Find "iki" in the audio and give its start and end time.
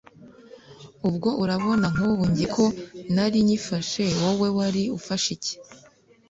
5.37-5.53